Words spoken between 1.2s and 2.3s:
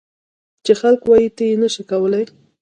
ته یې نه شې کولای.